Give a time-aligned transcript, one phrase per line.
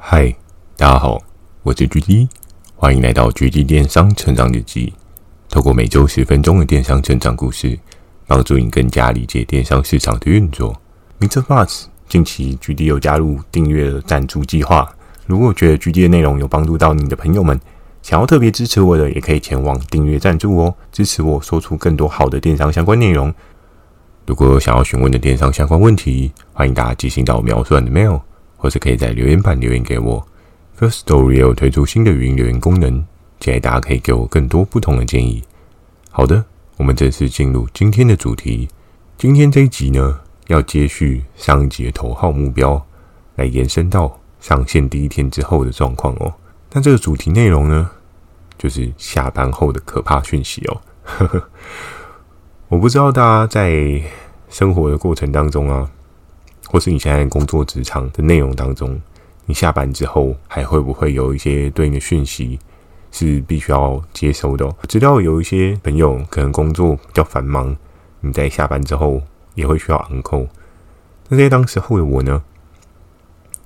[0.00, 0.32] 嗨，
[0.76, 1.20] 大家好，
[1.64, 2.28] 我是 GD，
[2.76, 4.94] 欢迎来到 GD 电商成长日记。
[5.50, 7.76] 透过每周十分钟的电商成长故事，
[8.26, 10.80] 帮助你更加理解电商市场的运作。
[11.18, 11.42] Mr.
[11.42, 14.88] Buzz，近期 GD 有加入订阅的赞助计划。
[15.26, 17.60] 如果觉得 GD 的内容有帮助到你的朋友们，
[18.00, 23.34] 想要特别支持我的，也可以前往订阅赞助哦，支持我说出更多好的电商相关内容。
[24.26, 28.20] 如果有想要询问的电商相关问题，欢迎大家寄信到描述栏的 mail。
[28.58, 30.28] 或是可以在留言板留言给我。
[30.78, 33.02] First Story 有推出新的语音留言功能，
[33.40, 35.42] 建议大家可以给我更多不同的建议。
[36.10, 36.44] 好的，
[36.76, 38.68] 我们正式进入今天的主题。
[39.16, 42.84] 今天这一集呢，要接续上一集的头号目标，
[43.36, 46.32] 来延伸到上线第一天之后的状况哦。
[46.72, 47.90] 那这个主题内容呢，
[48.56, 50.80] 就是下班后的可怕讯息哦。
[52.68, 54.00] 我不知道大家在
[54.48, 55.90] 生活的过程当中啊。
[56.70, 59.00] 或是你现在工作职场的内容当中，
[59.46, 62.58] 你下班之后还会不会有一些对应的讯息
[63.10, 64.66] 是必须要接收的？
[64.66, 67.74] 我知道有一些朋友可能工作比较繁忙，
[68.20, 69.22] 你在下班之后
[69.54, 70.46] 也会需要昂扣。
[71.30, 72.42] 那在当时候的我呢，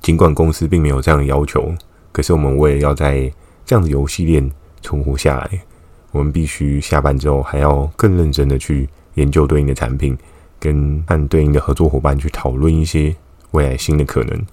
[0.00, 1.74] 尽管公司并没有这样的要求，
[2.12, 3.32] 可是我们为了要在
[3.66, 4.48] 这样的游戏链
[4.80, 5.62] 存活下来，
[6.12, 10.16] 我们必须下班之后还要更认真的去研究对应的产品。
[10.62, 13.12] 跟和对应的合作伙伴去讨论一些
[13.50, 14.46] 未来新的可能，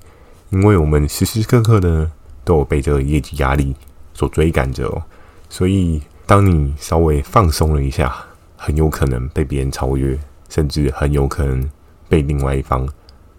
[0.49, 2.09] 因为我们时时刻刻的
[2.43, 3.75] 都有被这个业绩压力
[4.15, 5.03] 所追赶着哦，
[5.49, 8.15] 所以当你稍微放松了一下，
[8.57, 10.17] 很有可能被别人超越，
[10.49, 11.69] 甚至很有可能
[12.07, 12.89] 被另外一方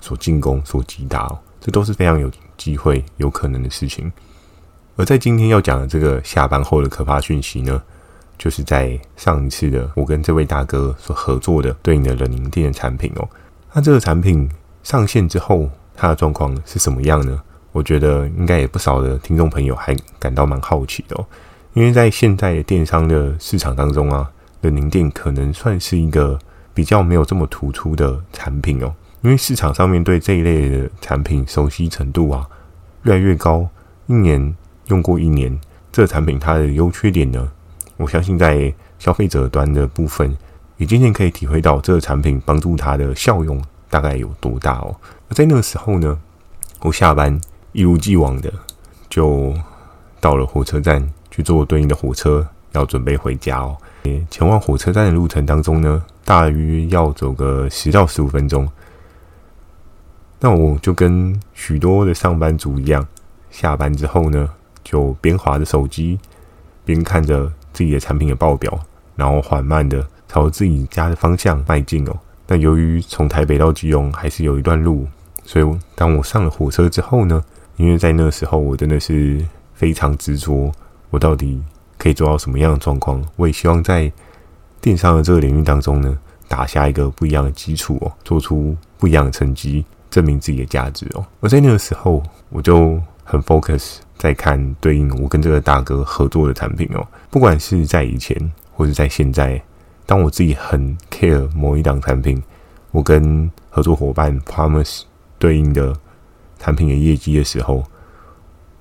[0.01, 4.13] 所进攻、所击打，这都是非常有机会、有可能的事情。
[4.95, 7.83] 而在今天要讲的这个下班后的可怕讯息呢，
[8.41, 13.29] 就是在上一次的我跟这位大哥所合作的对应的冷凝店的产品哦，
[13.75, 14.51] 那这个产品
[14.83, 17.39] 上线之后，它的状况是什么样呢？
[17.73, 21.27] 我觉得应该也不少的听众朋友还感到蛮好奇的哦，
[21.75, 24.31] 因为在现在的电商的市场当中啊，
[24.63, 26.39] 冷凝錠可能算是一个
[26.73, 32.49] 比较没有这么突出的产品哦，因为市场上面对这一类的产品熟悉程度啊
[33.03, 33.69] 越来越高，
[34.07, 34.57] 一年
[34.87, 35.61] 用过一年，
[35.93, 37.53] 这个产品它的优缺点呢，
[38.01, 40.35] 我相信在消费者端的部分，
[40.79, 44.97] 也渐渐可以体会到这个产品帮助他的效用大概有多大哦。
[45.29, 46.19] 而在那个时候呢，
[46.81, 47.39] 我下班
[47.73, 48.51] 一如既往的
[49.11, 49.55] 就
[50.19, 53.77] 到了火车站去坐对应的火车，要准备回家哦。
[54.31, 58.67] 前往火车站的路程当中呢，大约要走个十到十五分钟。
[60.41, 63.07] 那我就跟许多的上班族一样，
[63.51, 64.49] 下班之后呢，
[64.83, 66.19] 就边划着手机，
[66.87, 67.53] 边看着。
[67.81, 68.79] 自己的产品的报表，
[69.17, 72.15] 然后缓慢的朝自己家的方向迈进哦。
[72.45, 75.09] 但由于从台北到基隆还是有一段路，
[75.47, 77.43] 所以当我上了火车之后呢，
[77.77, 79.43] 因为在那个时候我真的是
[79.73, 80.71] 非常执着，
[81.09, 81.59] 我到底
[81.97, 83.25] 可以做到什么样的状况？
[83.37, 84.13] 我也希望在
[84.79, 91.25] 电商的这个领域当中呢，打下一个不一样的基础哦，做出不一样的成绩，证明自己的价值哦。
[91.41, 93.99] 而在那个时候，我就很 focus。
[94.19, 99.59] 在看对应我跟这个大哥合作的产品哦，不管是在以前或者在现在，
[100.05, 102.43] 当我自己很 care 某一档产品，
[102.91, 105.05] 我跟合作伙伴 Promise
[105.39, 105.97] 对应的
[106.59, 107.83] 产品的业绩的时候，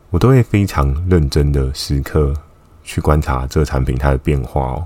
[0.09, 2.33] 我都会非常认真的时刻
[2.83, 4.85] 去观察这个产品它的变化哦。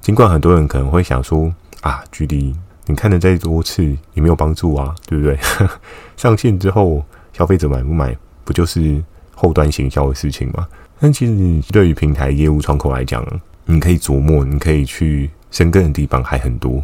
[0.00, 1.52] 尽管很多人可能会想说
[1.82, 5.38] 啊距离你看的再多次也没有帮助啊，对不对？
[6.16, 7.04] 上线之后
[7.34, 9.02] 消费者买不买，不就是？
[9.34, 10.68] 后端行销的事情嘛，
[11.00, 13.26] 但其实对于平台业务窗口来讲，
[13.64, 16.80] 你可以琢磨，你可以去深耕的地方还很多。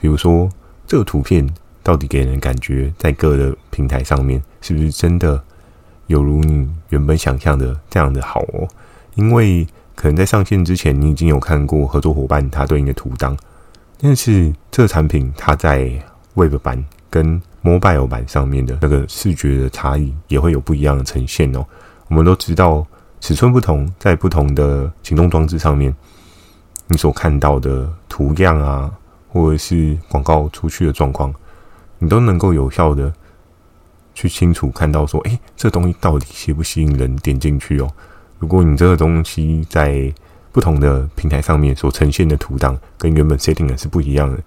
[0.00, 0.48] 比如说，
[0.86, 1.46] 这个图片
[1.82, 5.42] 到底给人感觉在各个平台上面是不是真的
[6.06, 8.66] 有如你原本想象的这样的好哦？
[9.16, 13.36] 因为可能在上线之前，你已经有看过合作伙伴他对应的图档，
[14.00, 15.90] 但是这个产品它在
[16.34, 21.66] Web 版跟 Mobile 版上面的那个视觉的差异也会有不一样的呈现哦。
[22.08, 22.86] 我们都知道，
[23.20, 25.94] 尺寸不同，在不同的行动装置上面，
[26.86, 28.90] 你所看到的图样啊，
[29.28, 31.34] 或者是广告出去的状况，
[31.98, 33.12] 你都能够有效的
[34.14, 37.90] 去清楚看到说，诶，这东西到底吸不吸引人点进去哦？
[38.38, 40.12] 如果你这个东西在
[40.50, 44.42] 不同的平台上面所呈现的图档跟原本 setting 的是不一样的，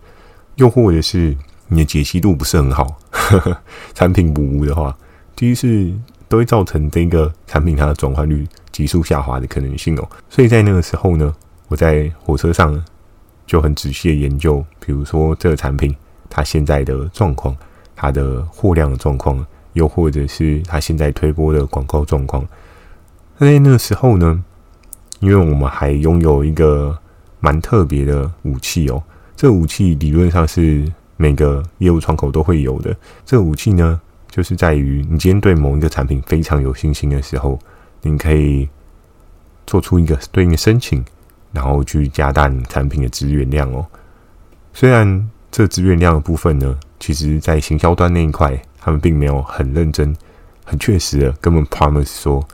[0.56, 1.38] 又或者是
[1.68, 3.58] 你的解析度不是很好，呵呵，
[3.94, 4.96] 产品模糊的话，
[5.36, 5.94] 第一是。
[6.30, 11.32] 都会造成这个产品它的转换率急速下滑的可能性哦，所以在那个时候呢，
[11.68, 12.84] 我在火车上
[13.46, 15.96] 就很仔细的研究，比如说这个产品
[16.32, 17.56] 它现在的状况，
[17.96, 22.44] 它的货量的状况，又或者是它现在推播的广告状况。
[23.38, 24.44] 那在那个时候呢，
[25.20, 26.98] 因为我们还拥有一个
[27.42, 29.04] 蛮特别的武器哦，
[29.36, 30.92] 这个武器理论上是
[31.24, 32.94] 每个业务窗口都会有的。
[33.26, 37.58] 这个武器呢，就是在于你今天对某一个产品非常有信心的时候，
[38.02, 38.68] 你可以
[39.66, 41.02] 做出一个对应的申请，
[41.54, 43.86] 然后去加大你产品的资源量哦。
[44.74, 50.14] 虽然这资源量的部分呢，其实在行销端那一块，他们并没有很认真、
[50.66, 52.46] 很确实的根本 promise 说。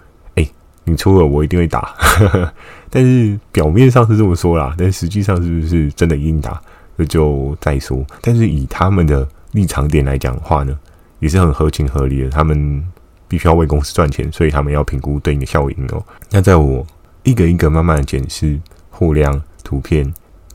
[0.86, 1.94] 你出了，我一定会打。
[2.89, 6.60] 但是表面上是这么说啦，但实际上是不是真的应打，
[7.00, 8.06] 那就再说。
[8.22, 10.78] 但是以他们的立场点来讲的话呢，
[11.19, 12.30] 也是很合情合理的。
[12.30, 12.86] 他们
[13.30, 16.04] 必须要为公司赚钱，所以他们要评估对应的效应哦。
[16.30, 16.86] 那在我
[17.24, 18.60] 一个一个慢慢的检视
[18.90, 20.04] 货量、图片，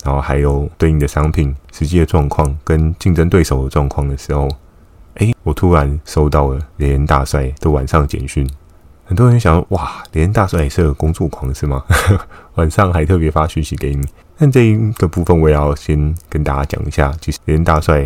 [0.04, 4.46] 然后还有对应的商品实际的状况跟竞争对手的状况的时候，
[5.14, 8.46] 哎，我突然收到了连大帅的晚上简讯。
[9.06, 11.84] 很多人想，哇，连大帅也是个工作狂是吗？
[12.56, 14.06] 晚上还特别发讯息给你。
[14.36, 17.14] 但这一个部分，我也要先跟大家讲一下。
[17.20, 18.04] 其实连大帅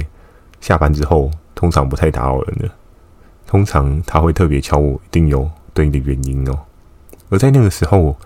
[0.60, 2.70] 下班之后，通常不太打扰人的。
[3.46, 6.58] 通常他会特别敲我，一定有对应的原因哦。
[7.30, 8.16] 而在那个时候，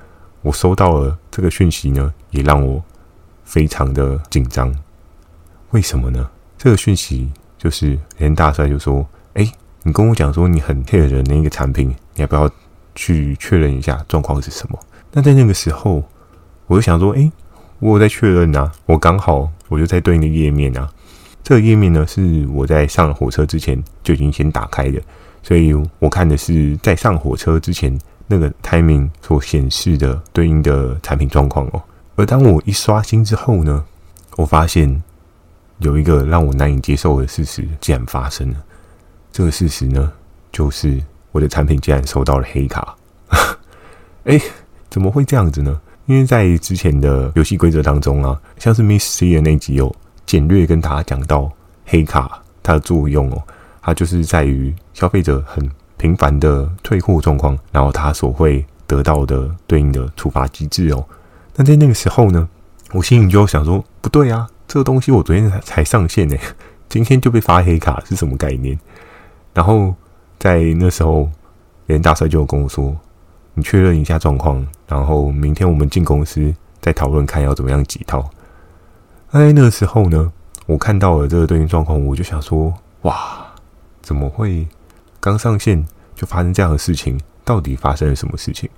[0.43, 2.83] 我收到了这个讯息呢，也让我
[3.45, 4.75] 非常的紧张。
[5.71, 6.29] 为什么呢？
[6.59, 9.51] 这个讯息就是连大帅就说：“哎，
[9.83, 12.51] 你跟我讲说你很 care 的那个产品，你要不要？”
[12.95, 14.79] 去确认一下状况是什么？
[15.13, 16.05] 那在那个时候，
[16.67, 17.33] 我就想说，诶，
[17.83, 20.89] 我有在确认啊，我刚好我就在对应的页面啊。
[21.43, 25.03] 这个页面呢，是我在上火车之前就已经先打开的，
[25.43, 27.99] 所以我看的是在上火车之前
[28.29, 31.83] 那个 timing 所显示的对应的产品状况哦。
[32.15, 33.85] 而当我一刷新之后呢，
[34.37, 35.03] 我发现
[35.79, 38.57] 有一个让我难以接受的事实竟然发生了。
[39.33, 40.13] 这个事实呢，
[40.53, 41.03] 就是。
[41.33, 42.95] 我的产品竟然收到了黑卡，
[44.25, 44.39] 哎，
[44.91, 45.81] 怎么会这样子呢？
[46.07, 49.95] 因为在之前的游戏规则当中啊，像是 Miss C 的那集有
[50.27, 51.51] 简略跟大家讲到
[51.87, 53.43] 黑卡它的作用哦，
[53.81, 61.05] 它就是在于消费者很频繁的退货状况，然后他所会得到的对应的处罚机制哦。
[61.57, 62.49] 那在那个时候呢，
[62.93, 66.37] 我心里就想说，不对啊，这个东西我昨天才才上线呢，
[66.89, 68.79] 今天就被发黑卡是什么概念？
[69.55, 69.95] 然后。
[70.39, 71.31] 在那时候，
[71.87, 72.93] 连大帅就跟我说
[73.55, 78.31] ：“你确认一下状况，然后明天我们进公司再讨论看要怎么样几套。”
[79.33, 80.33] 哎那时候呢，
[80.67, 82.73] 我看到了这个对应状况，我就想说
[83.03, 83.47] ：“哇，
[84.01, 84.67] 怎么会
[85.21, 85.85] 刚上线
[86.15, 87.19] 就发生这样的事情？
[87.45, 88.69] 到底发生了什么事情？”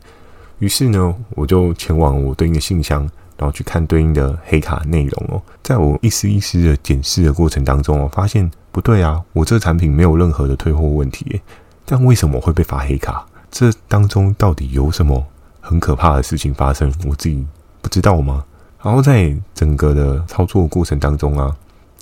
[0.61, 3.03] 于是呢，我就前往我对应的信箱，
[3.37, 5.43] 然后去看对应的黑卡内容哦。
[5.63, 8.51] 在我一丝一丝的检视的过程当中，我发现。
[8.75, 11.41] 不对啊，我这个产品没有任何的退货问题，
[11.87, 13.25] 但为什么会被发黑卡？
[13.55, 15.25] 这当中到底有什么
[15.61, 16.93] 很可怕的事情发生？
[17.07, 17.47] 我自己
[17.81, 18.45] 不知道吗？
[18.83, 21.57] 然后在整个的操作过程当中啊，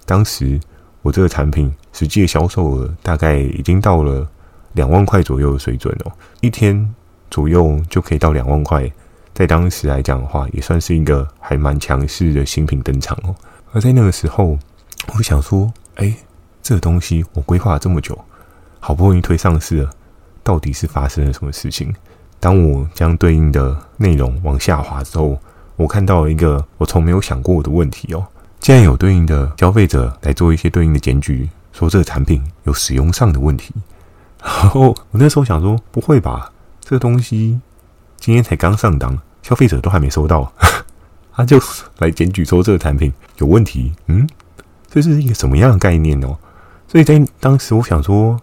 [0.07, 0.59] 当时
[1.03, 4.27] 我这个产品实际的销售额大概已经到了
[4.73, 6.91] 两万块左右的水准哦，一天
[7.31, 8.91] 左右就可以到两万块，
[9.35, 13.35] 在当时来讲的话，也算是一个还蛮强势的新品登场哦。
[13.73, 14.59] 而在那个时候，
[15.15, 16.17] 我想说，哎。
[16.65, 18.17] 这个东西我规划了这么久，
[18.79, 19.91] 好不容易推上市了，
[20.43, 21.95] 到底是发生了什么事情？
[22.41, 25.39] 当我将对应的内容往下滑之后，
[25.77, 28.27] 我看到了一个我从没有想过的问题哦，
[28.61, 33.73] 竟然有对应的消费者来做一些对应的检举，说这个产品有使用上的问题。
[34.43, 36.51] 然后我那时候想说，不会吧？
[36.81, 37.61] 这个东西
[38.19, 40.53] 今天才刚上档，消费者都还没收到，
[41.33, 41.61] 他就
[41.99, 43.93] 来检举说这个产品有问题。
[44.07, 44.29] 嗯，
[44.91, 46.37] 这是一个什么样的概念哦？
[46.89, 48.37] 所以在当时，我想说，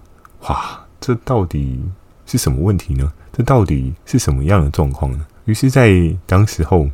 [0.47, 1.81] 哇，这到底
[2.25, 3.11] 是什么问题呢？
[3.31, 5.25] 这到底是什么样的状况呢？
[5.45, 5.91] 于是，在
[6.25, 6.89] 当时候，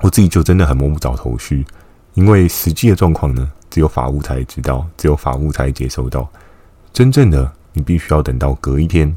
[0.00, 1.64] 我自己就真的很摸不着头绪，
[2.14, 6.28] 因为实际的状况呢，只有法务才知道，只有法务才接收到。
[6.92, 9.14] 真正的，你必须要等到隔一天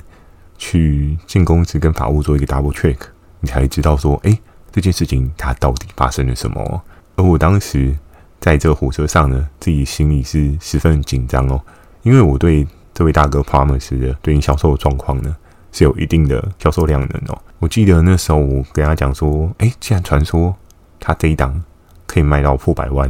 [0.58, 2.98] 去进公司跟法务做一个 double check，
[3.40, 4.40] 你才知道说，哎，
[4.72, 6.82] 这件事情它到底发生了什么。
[7.16, 7.96] 而我当时。
[8.40, 11.60] 在这个火车上呢，自己心里是十分紧张哦，
[12.04, 12.66] 因为我对
[12.98, 15.36] 这位大哥 promise 的对应销售的状况呢，
[15.72, 17.40] 是有一定的销售量能哦。
[17.60, 20.56] 我记得那时候我跟他讲说，哎，既然传说
[21.00, 21.64] 他这一档
[22.08, 23.08] 可以卖到破百万，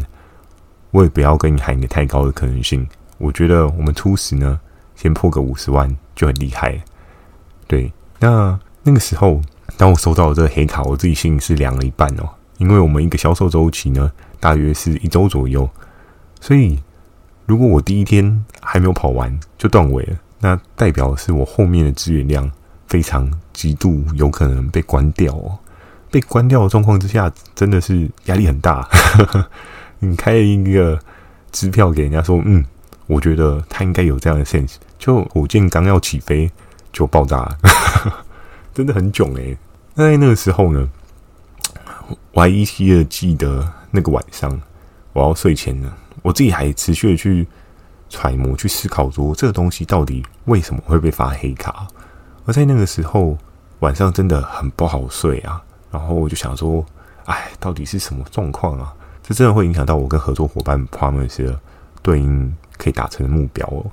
[0.91, 2.85] 我也不要跟你喊一个太高的可能性。
[3.17, 4.59] 我觉得我们初始呢，
[4.93, 6.83] 先破个五十万就很厉害。
[7.65, 9.41] 对，那那个时候，
[9.77, 12.27] 当我收到这个黑卡，我自己心里是凉了一半哦，
[12.57, 14.11] 因为我们一个销售周期呢。
[14.39, 15.67] 大约是一周左右，
[16.39, 16.77] 所以
[17.47, 22.51] 如果我第一天还没有跑完就断尾了，那代表是我后面的资源量
[22.87, 25.57] 非常极度有可能被关掉哦。
[26.11, 28.87] 被关掉的状况之下，真的是压力很大。
[29.99, 30.99] 你开了一个
[31.51, 32.63] 支票给人家说，嗯，
[33.07, 34.75] 我觉得他应该有这样的 sense。
[34.99, 36.51] 就火箭刚要起飞
[36.91, 37.57] 就爆炸了，
[38.75, 39.57] 真的很囧诶。
[39.95, 40.89] 那在那个时候呢，
[42.33, 44.61] 我还依稀的记得那个晚上，
[45.13, 47.47] 我要睡前呢，我自己还持续的去
[48.09, 51.87] 揣摩、去思考，说这个东西到底为什么会被发黑卡。
[52.45, 53.37] 而在那个时候
[53.79, 55.61] 晚上真的很不好睡啊。
[55.91, 56.85] 然后我就想说，
[57.25, 58.93] 哎，到底是什么状况啊？
[59.23, 61.59] 这真的会影响到我跟合作伙伴 promise 的
[62.01, 63.85] 对应可以达成的目标哦。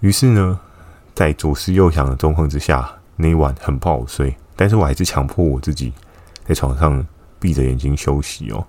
[0.00, 0.58] 于是呢，
[1.14, 4.34] 在左思右想的状况之下，那一晚很不好睡。
[4.56, 5.92] 但是我还是强迫我自己
[6.46, 7.04] 在床上
[7.38, 8.64] 闭着眼睛休息哦。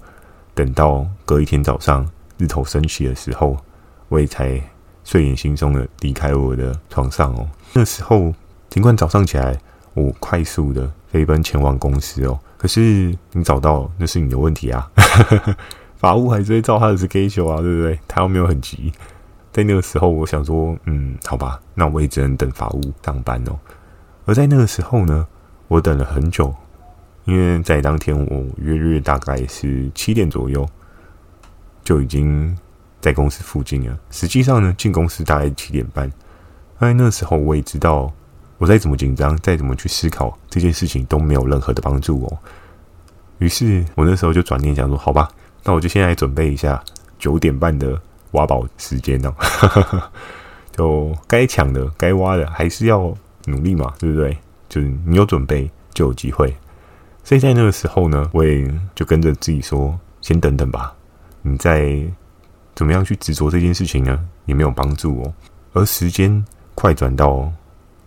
[0.53, 3.57] 等到隔一天早上日头升起的时候，
[4.09, 4.61] 我也才
[5.03, 7.47] 睡眼惺忪的离开我的床上哦。
[7.73, 8.33] 那时候
[8.69, 9.57] 尽管早上起来，
[9.93, 14.91] 我快速的飞奔前往公司哦，可是你找到那是你的问题啊。
[15.97, 17.99] 法务还是会照他的 schedule 啊，对不对？
[18.07, 18.91] 他又没有很急。
[19.51, 23.57] 在那个时候，我想说，嗯，好吧，那我也只能等法务上班哦。
[24.25, 25.25] 而在那个时候呢，
[25.69, 26.53] 我等了很久，
[27.23, 30.67] 因为在当天我约略大概是七点左右
[31.85, 32.57] 就已经
[32.99, 33.97] 在公司附近了。
[34.11, 36.11] 实际上呢，进公司大概七点半。
[36.81, 38.11] 在那时候，我也知道。
[38.57, 42.37] 我再怎么紧张，再怎么去思考这件事情都没有任何的帮助哦。
[43.39, 45.29] 于是我那时候就转念想说：“好吧，
[45.65, 46.81] 那我就先来准备一下
[47.19, 48.01] 九点半的
[48.31, 49.33] 挖宝时间哦。
[50.71, 53.13] ”就该抢的、该挖的，还是要
[53.47, 54.37] 努力嘛，对不对？
[54.69, 56.55] 就是你有准备就有机会。
[57.25, 60.95] 所以在那个时候呢，我也就跟着自己说：“先等等吧，
[61.45, 62.03] 你再
[62.73, 65.33] 怎么样去执着这件事情呢，也没有帮助哦。”
[65.73, 67.51] 而时间快转到。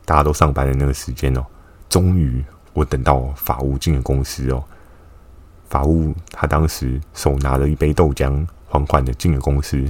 [0.09, 1.45] 大家都上班的那个时间哦，
[1.91, 2.43] 终于
[2.73, 4.65] 我等到法务进了公司哦。
[5.69, 9.85] 法务他当时手拿着一杯豆浆，缓缓的进了公司。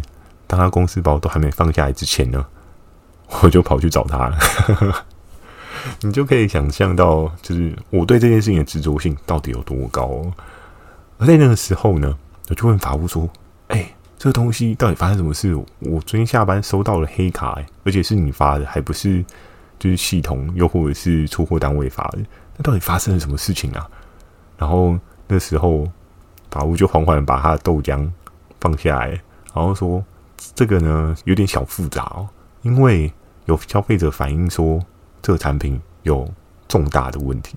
[0.49, 2.45] 当他公司包都还没放下来之前呢，
[3.43, 5.07] 我就跑去找他了。
[6.03, 10.33] 你就可以想象到，就是我对这件事情的执着性到底有多高哦。
[11.19, 13.29] 而在那个时候呢，我就问法务说
[13.69, 15.55] ：“哎，这个东西到底发生什么事？
[15.55, 19.25] 我昨天下班收到了黑卡，而且是你发的，还不是？”
[19.79, 22.19] 就是系统，又或者是出货单位发的，
[22.57, 23.89] 那到底发生了什么事情啊？
[24.57, 25.87] 然后那时候
[26.51, 28.11] 法务就缓缓把他的豆浆
[28.61, 29.11] 放下来，
[29.55, 30.05] 然后说
[30.53, 32.29] ：“这个呢有点小复杂哦，
[32.63, 33.13] 因为
[33.45, 34.81] 有消费者反映说
[35.23, 36.29] 这个产品有
[36.67, 37.57] 重大的问题。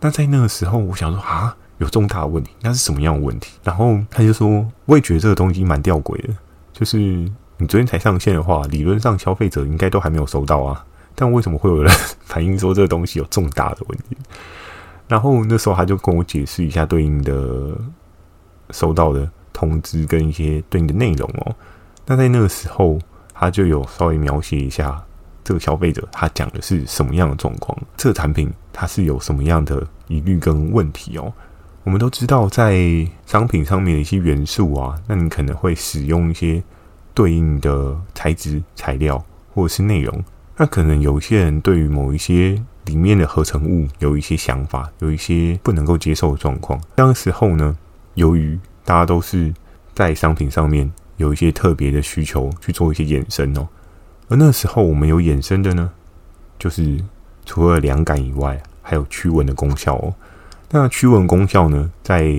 [0.00, 3.52] 那在那个时候，我想说啊，有重大的问题，那是什么样的问题？
[3.62, 6.34] 然后他就说，我也觉得这个东西蛮吊诡的，
[6.72, 10.84] 就是你昨天才上线的话，理论上消费者应该都还没有收到啊。
[11.14, 14.16] ”但为什么会有人反映说这个东西有重大的问题？
[15.08, 17.76] 然后那时候他就跟我解释一下对应的
[18.70, 21.54] 收到的通知跟一些对应的内容哦。
[22.06, 22.98] 那在那个时候，
[23.34, 25.02] 他就有稍微描写一下
[25.42, 31.32] 这个消费者他讲的是什么样的状况，这个产品它是有什么样的疑虑跟问题哦。
[31.88, 36.62] 我们都知道，在商品上面的一些元素啊，那你可能会使用一些
[37.14, 40.22] 对应的材质、材料或者是内容。
[40.58, 46.78] 那可能有些人对于某一些里面的合成物有一些想法，有一些不能够接受的状况。
[46.94, 47.74] 当时候呢，
[48.16, 49.50] 由于大家都是
[49.94, 53.66] 在商品上面有一些特别的需求去做一些衍生哦，
[54.28, 55.90] 而那时候我们有衍生的呢，
[56.58, 57.02] 就是
[57.46, 60.12] 除了凉感以外，还有驱蚊的功效哦。
[60.70, 62.32] 那驱蚊功效呢，在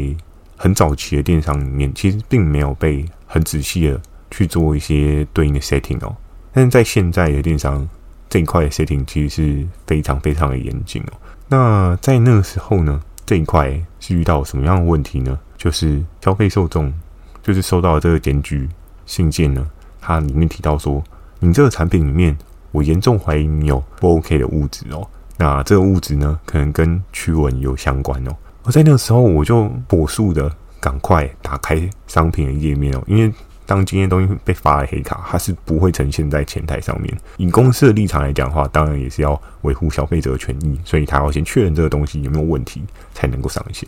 [0.58, 6.16] 很早期的电商里面，其实并没有被很仔细的去做一些对应的 setting 哦，
[6.54, 7.88] 但是在现在的电商。
[8.32, 11.14] 这一块的 setting 其实是非常非常的严谨哦。
[11.48, 15.40] 那在那个时候呢，这一块是遇到什么样的问题呢？
[15.58, 16.94] 就是消费受众，
[17.42, 18.70] 就是收到这个检举
[19.08, 19.68] 信件呢，
[20.00, 21.04] 它里面提到说，
[21.40, 22.38] 你这个产品里面，
[22.72, 25.10] 我严重怀疑你有不 OK 的物质哦。
[25.40, 28.32] 那这个物质呢，可能跟驱蚊有相关哦。
[28.66, 33.34] 而在那个时候，我就火速的赶快打开商品的页面哦，因为。
[33.66, 37.16] 当今天东西被发了黑卡，它是不会呈现在前台上面。
[37.38, 43.88] 以公司的立场来讲的话，当然也是要维护消费者的权益，所以他要先确认这个东西有没有问题，才能够上线。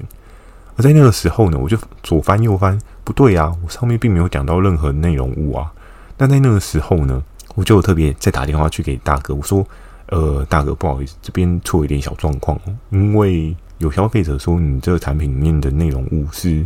[0.75, 5.73] 而在那个时候呢，我就左翻右翻，不对啊，我上面并没有讲到任何内容物啊。
[6.15, 7.23] 但在那个时候呢，
[7.55, 9.65] 我就特别再打电话去给大哥，我说
[10.11, 12.57] ：“呃，大哥，不好意思，这边出了一点小状况，
[12.91, 16.63] 因为有消费者说你这个产品里面的内容物是。”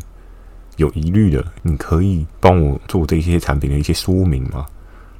[0.77, 4.65] 有疑虑的，你可以帮我做这些产品的一些说明吗？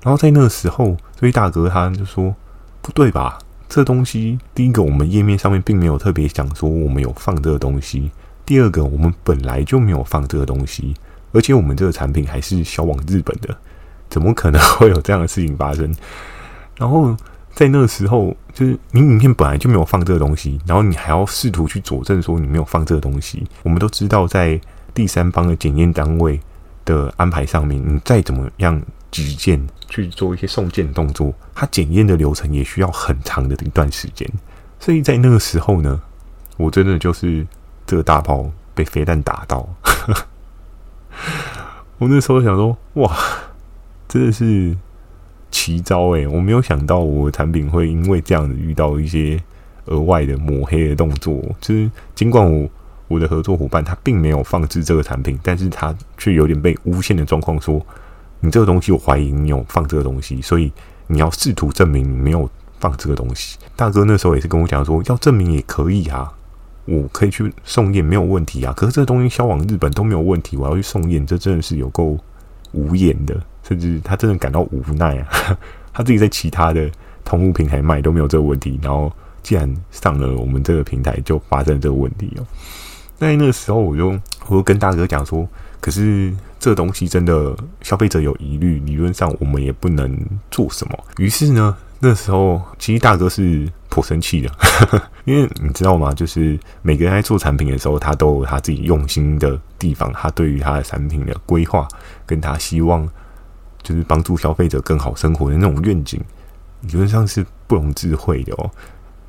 [0.03, 2.35] 然后在那个时候，这位大哥他就说
[2.83, 3.39] ：“不对吧？
[3.69, 8.11] 这东西，第一个，我们页面上面并没有特别讲说我们有放这个东西；
[8.45, 10.93] 第二个，我们本来就没有放这个东西，
[11.31, 13.55] 而且我们这个产品还是销往日本的，
[14.09, 15.89] 怎么可能会有这样的事情发生？”
[16.77, 17.15] 然后
[17.55, 23.43] 在那个时候，就是你影片本来就没有放这个东西，然后你还要试图去佐证说你没有放这个东西。
[23.63, 24.61] 我们都知道，在
[24.93, 26.39] 第三方的检验单位
[26.83, 28.79] 的安排上面，你再怎么样。
[29.11, 34.29] 举件去做一些送件动作，它检验的流程也需要很长的一段时间，
[34.77, 36.01] 所以在那个时候呢，
[36.57, 37.47] 我真的就是
[37.87, 39.69] 这个大炮被飞弹打到，
[41.97, 43.15] 我那时候想说，哇，
[44.09, 44.75] 真的是
[45.55, 49.41] 奇招诶，我没有想到我的产品会因为这样子遇到一些
[49.85, 52.67] 额外的抹黑的动作，就是尽管我
[53.07, 57.81] 我的合作伙伴他并没有放置这个产品，但是他却有点被诬陷的状况说。
[58.41, 60.71] 你这个东西，我怀疑你有放这个东西，所以
[61.07, 62.47] 你要试图证明你没有
[62.79, 63.57] 放这个东西。
[63.75, 66.31] 大哥那时候也是跟我讲说，要证明也可以啊，
[66.83, 68.71] 我可以去送验，没有问题啊。
[68.73, 72.19] 可是这个东西销往日本都没有问题，我要去送验，这真的是有够
[72.73, 73.35] 无言的，
[73.67, 75.57] 甚至他真的感到无奈啊。
[75.93, 76.89] 他自己在其他的
[77.23, 82.45] 同物平台卖都没有这个问题，然后既然上了我们这个平台，就发生这个问题哦。
[83.17, 84.09] 那那个时候，我就
[84.47, 85.47] 我就跟大哥讲说。
[85.81, 90.17] 可是这东西真的消费者有疑虑，理论上我们也不能
[90.49, 90.97] 做什么。
[91.17, 94.49] 于是呢，那时候其实大哥是颇生气的，
[95.25, 96.11] 因为你知道吗？
[96.11, 101.87] 就是每个人在做产品的时候，他都有他自己用心的地方，他对于他的产品的规划，
[102.25, 103.07] 跟他希望
[103.85, 106.19] 就是帮助消费者更好生活的那种愿景，
[106.81, 108.69] 理论上是不容置喙的哦。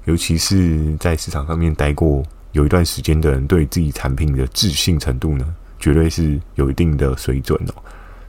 [0.06, 2.22] 尤其是在市场上面待过
[2.52, 5.44] 有一段时间的人，对自己产品的自信程度呢，
[5.78, 7.74] 绝对是有一定的水准哦，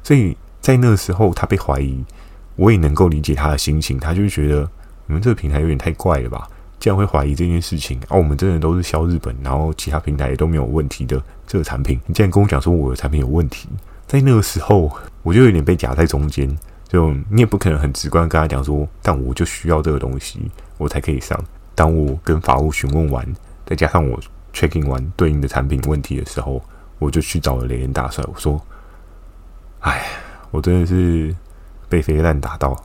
[0.04, 2.04] 所以在那个时候他被怀疑，
[2.58, 3.98] 我也能够理解他的心情。
[3.98, 4.70] 他就觉得
[5.06, 6.48] 你们这个平台有点太怪了吧？
[6.80, 8.16] 竟然会怀疑这件事情啊！
[8.16, 13.68] 我们真的都是销日本，然后其他平台也都没有问题的这个产品，你竟然跟我讲说我的产品有问题？
[14.06, 14.96] 在那个时候，
[15.28, 16.58] 我就有点被夹在中间。
[16.88, 21.38] 就你也不可能很直观跟他讲说，但我就需要这个东西，我才可以上。
[21.76, 23.28] 当我跟法务询问完，
[23.66, 24.18] 再加上我
[24.54, 26.64] checking 完对应的产品问题的时候。
[27.00, 28.60] 我就去找了雷恩大帅，我说
[29.82, 30.04] ：“哎，
[30.50, 31.32] 我真的是
[31.88, 32.76] 被飞弹打到，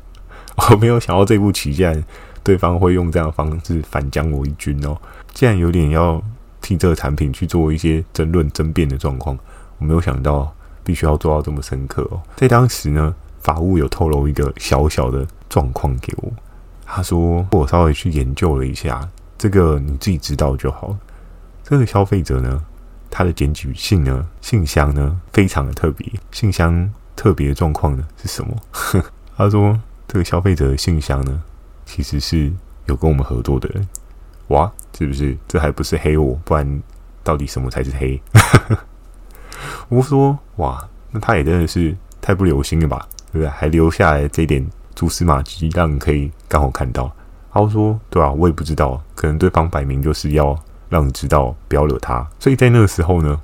[0.70, 2.02] 我没有想到这步棋，竟然
[2.42, 4.96] 对方会用这样的方式反将我一军哦！
[5.34, 6.22] 竟然有点要
[6.62, 9.38] 替这个产品去做一些争论争辩的状况，
[9.76, 10.50] 我没有想到
[10.84, 12.20] 必须要做到这么深刻哦。
[12.36, 16.32] 在当时呢，法务有透露一个小小的状况给我，
[16.84, 20.96] 他说我稍微去研究了一下，这个你自己知道就好。
[21.64, 22.62] 这个消费者呢。”
[23.12, 26.08] 他的检举信呢，信箱呢，非常的特别。
[26.30, 28.56] 信箱特别的状况呢是什么？
[29.36, 31.42] 他说这个消费者的信箱呢，
[31.84, 32.52] 其实是
[32.86, 33.88] 有跟我们合作的人。
[34.46, 35.36] 哇，是不是？
[35.48, 36.38] 这还不是黑我？
[36.44, 36.82] 不然
[37.24, 38.22] 到底什么才是黑？
[39.90, 43.06] 我说哇，那他也真的是太不留心了吧？
[43.30, 43.48] 对不对？
[43.50, 47.14] 还留下来这点蛛丝马迹，让你可以刚好看到。
[47.52, 50.58] 他说对啊，我也不知道，可能对方摆明就是要。
[50.90, 53.40] 让你知道不要惹他，所以在那个时候呢，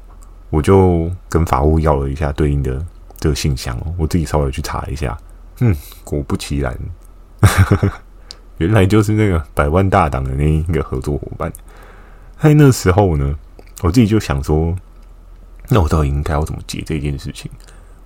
[0.51, 2.85] 我就跟法务要了一下对应的
[3.21, 5.17] 这个信箱，我自己稍微去查一下，
[5.61, 6.77] 嗯，果不其然，
[8.59, 11.53] 原来就是那个百万大党的那一个合作伙伴。
[12.41, 13.33] 在那时候呢，
[13.81, 14.75] 我自己就想说，
[15.69, 17.51] 那我到底应该要怎么解这件事情？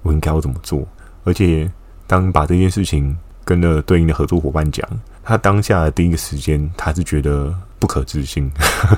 [0.03, 0.87] 我应该要怎么做？
[1.25, 1.71] 而且
[2.07, 4.89] 当把这件事情跟了对应的合作伙伴讲，
[5.23, 8.51] 他当下的第一个时间，他是觉得不可置信。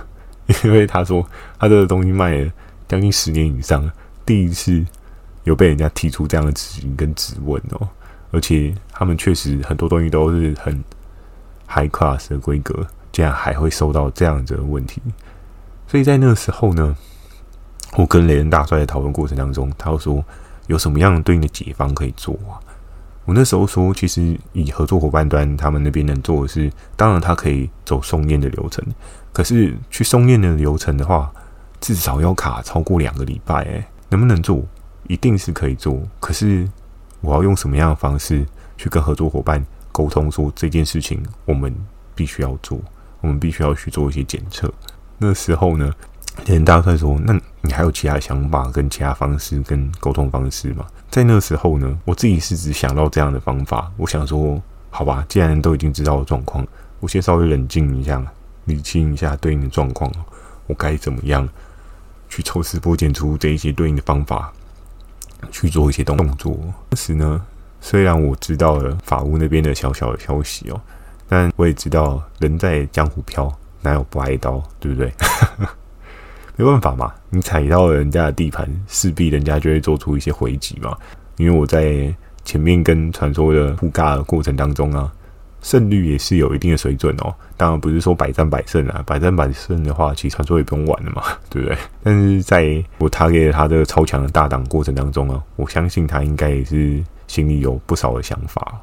[0.64, 1.26] 因为他说
[1.58, 2.52] 他这个东西卖了
[2.88, 3.90] 将近十年以上，
[4.26, 4.84] 第一次
[5.44, 7.88] 有被人家提出这样的质疑跟质问哦，
[8.30, 10.82] 而且他们确实很多东西都是很
[11.68, 15.00] high class 的规格，竟然还会受到这样子的问题。
[15.86, 16.96] 所以在那个时候呢，
[17.96, 20.24] 我跟雷恩大帅的讨论过程当中，他说
[20.66, 22.56] 有什么样的对应的解方可以做啊？
[23.24, 28.84] 我那时候说，其实以合作伙伴端他们那边能做的是，当然他可以走送验的流程。
[29.32, 31.32] 可是去送验的流程的话，
[31.80, 34.62] 至少要卡超过两个礼拜，诶，能不能做？
[35.06, 36.00] 一定是可以做。
[36.18, 36.68] 可是
[37.20, 38.44] 我要用什么样的方式
[38.76, 41.74] 去跟合作伙伴沟通，说这件事情我们
[42.14, 42.78] 必须要做，
[43.20, 44.72] 我们必须要去做一些检测。
[45.18, 45.92] 那时候呢，
[46.46, 53.90] 连大帅说：“那你还有其他想法跟其他方式跟沟通方式吗？”在那时候呢，我自己是只想到这样的方法。
[53.96, 56.66] 我想说，好吧，既然都已经知道了状况，
[57.00, 58.22] 我先稍微冷静一下。
[58.66, 60.08] 理清一下对应的状况，
[60.68, 61.48] 我该怎么样
[62.28, 64.52] 去抽丝剥茧出这一些对应的方法，
[65.50, 66.56] 去做一些动作。
[66.88, 67.44] 当时呢，
[67.80, 70.80] 虽然我知道了法务那边的小小的消息哦，
[71.28, 75.12] 但我也知道人在江湖飘，哪有不挨刀，对不对？
[76.62, 80.96] 没办法嘛，你踩到了人家的地盘，势必人家就会做出一些回击嘛。
[81.36, 85.12] 因为我在前面跟传说的互尬的过程当中啊。
[85.64, 91.78] 胜率也是有一定的水准哦，当然不是说百战百胜啊，百战百胜的话，其实传说也不用玩了嘛， 对不对？
[92.02, 98.76] 但是在我他给了他这个超强的大档过程当中啊，我相信他应该也是心里有不少的想法，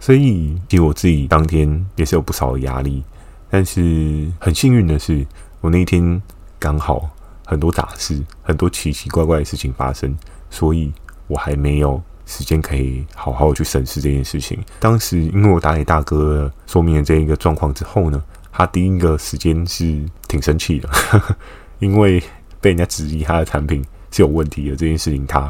[0.00, 3.04] 所以其实我自己当天也是有不少的压力，
[3.48, 5.24] 但是很幸运的是，
[5.60, 6.20] 我那一天
[6.58, 7.08] 刚好
[7.44, 10.16] 很多杂事，很多奇奇怪怪的事情发生，
[10.50, 10.92] 所以
[11.26, 12.02] 我还没有。
[12.28, 14.58] 时间可以好好去审视这件事情。
[14.80, 20.90] 当时因为我打给大哥说明了这一个状况之后呢，他第一个时间是挺生气的，
[21.78, 22.20] 因为
[22.60, 25.48] 被人家质疑他的产品是有问题的这件事情，他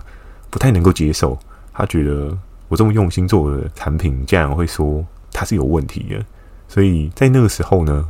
[0.51, 1.39] 不太能够接受。
[1.73, 2.37] 他觉得
[2.69, 6.23] 我这么用心做的产品，竟然会说他是有问题的。
[6.69, 8.07] 所以在那个时候呢，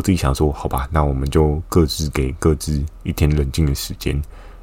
[0.00, 4.18] 我自己想说，好吧，那我们就各自给各自一天冷静的时间。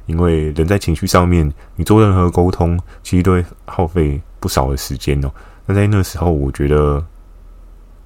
[0.06, 5.30] 因为人在情绪上面，你做任何沟通，其实都会耗费不少的时间哦。
[5.64, 7.00] 那在那时候，我觉得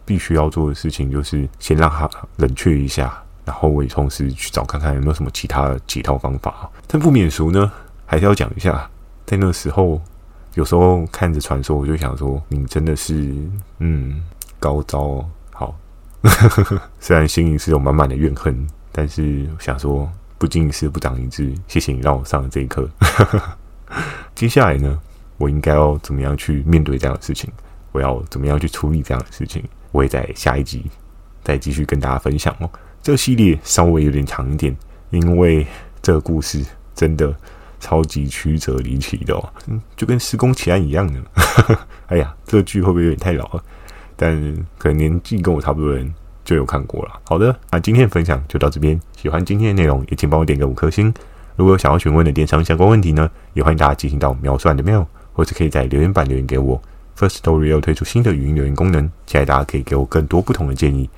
[0.05, 6.71] 必须要做的事情就是先让他冷却一下，然后我也同时去找看看有没有什么其他的解套方法。
[6.87, 7.73] 但不免俗呢，
[8.05, 8.91] 还是要讲一下，
[9.25, 9.99] 在那时候，
[10.53, 13.35] 有时候看着传说，我就想说，你真的是
[13.79, 14.23] 嗯
[14.61, 15.27] 高招哦。
[15.55, 15.75] 好，
[17.01, 20.11] 虽然心里是有满满的怨恨，但是想说。
[20.39, 22.91] 不经一事不长一智，谢谢你让我上了这一课。
[24.35, 24.99] 接下来呢，
[25.37, 27.49] 我应该要怎么样去面对这样的事情？
[27.93, 29.63] 我要怎么样去处理这样的事情？
[29.93, 30.91] 我也在下一集
[31.45, 32.69] 再继续跟大家分享哦。
[33.01, 34.77] 这个系列稍微有点长一点，
[35.11, 35.65] 因为
[36.03, 36.61] 这个故事
[36.93, 37.33] 真的
[37.79, 41.21] 超级曲折离奇的哦，嗯，就跟施工奇案一样的。
[42.11, 43.65] 哎呀，这个剧会不会有点太老了？
[44.17, 44.35] 但
[44.79, 46.13] 可能年纪跟我差不多的人。
[46.45, 47.21] 就有看过了。
[47.23, 49.01] 好的，那今天的分享就到这边。
[49.17, 51.07] 喜欢今天的内容，也请帮我点个五颗星。
[51.55, 56.83] 如果有想要询问的电商相关问题呢，也欢迎大家进行到描述的 mail，或者可以在留言板留言给我。
[57.17, 61.09] Firstory 又推出新的语音留言功能，期待大家可以给我更多不同的建议。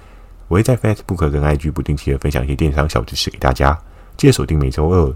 [0.49, 3.77] 我会在 Facebook 跟 IG 不定期的分享一些电商小知识给大家。
[4.19, 5.11] 记得锁定每周二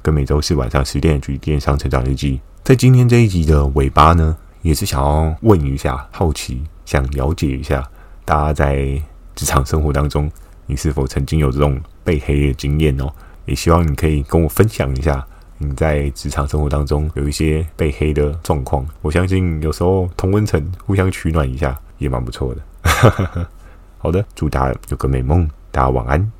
[0.00, 2.40] 跟每周四晚上十点的电商成长日记。
[2.64, 7.88] 在今天这一集的尾巴呢，也是想要问一下，好奇想了解一下
[8.24, 9.00] 大家在。
[9.36, 10.30] 职场生活当中，
[10.66, 13.10] 你是否曾经有这种被黑的经验哦？
[13.46, 15.26] 也希望你可以跟我分享一下
[15.56, 18.84] 你在职场生活当中有一些被黑的状况。
[19.00, 22.60] 我相信有时候同温层互相取暖一下也蛮不错的。
[23.96, 26.30] 好的，祝大家有个美梦，大家晚安。